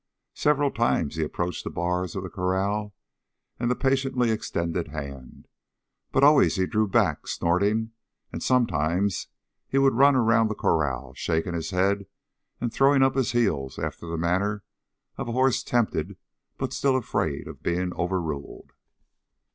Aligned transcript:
Several 0.33 0.71
times 0.71 1.13
he 1.17 1.21
approached 1.23 1.63
the 1.63 1.69
bars 1.69 2.15
of 2.15 2.23
the 2.23 2.29
corral 2.31 2.95
and 3.59 3.69
the 3.69 3.75
patiently 3.75 4.31
extended 4.31 4.87
hand, 4.87 5.47
but 6.11 6.23
always 6.23 6.55
he 6.55 6.65
drew 6.65 6.87
back, 6.87 7.27
snorting, 7.27 7.91
and 8.33 8.41
sometimes 8.41 9.27
he 9.67 9.77
would 9.77 9.93
run 9.93 10.15
around 10.15 10.47
the 10.47 10.55
corral, 10.55 11.13
shaking 11.13 11.53
his 11.53 11.69
head 11.69 12.07
and 12.59 12.73
throwing 12.73 13.03
up 13.03 13.13
his 13.13 13.33
heels 13.33 13.77
after 13.77 14.07
the 14.07 14.17
manner 14.17 14.63
of 15.19 15.27
a 15.27 15.33
horse 15.33 15.61
tempted 15.61 16.17
but 16.57 16.73
still 16.73 16.97
afraid 16.97 17.47
of 17.47 17.61
being 17.61 17.93
overruled. 17.93 18.71